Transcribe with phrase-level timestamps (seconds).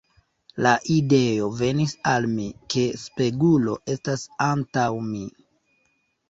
[0.67, 5.23] La ideo venis al mi, ke spegulo estas antaŭ mi.